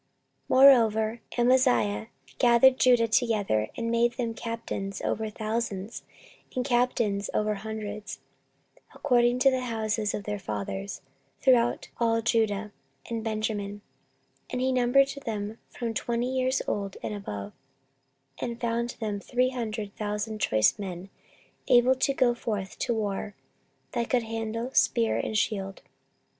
[0.49, 2.07] 14:025:005 Moreover Amaziah
[2.39, 6.01] gathered Judah together, and made them captains over thousands,
[6.55, 8.19] and captains over hundreds,
[8.95, 11.03] according to the houses of their fathers,
[11.39, 12.71] throughout all Judah
[13.11, 13.81] and Benjamin:
[14.49, 17.53] and he numbered them from twenty years old and above,
[18.39, 21.11] and found them three hundred thousand choice men,
[21.67, 23.35] able to go forth to war,
[23.91, 25.83] that could handle spear and shield.